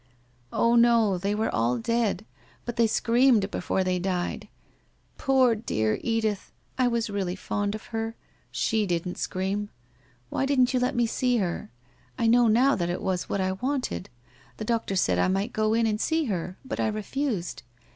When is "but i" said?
16.65-16.87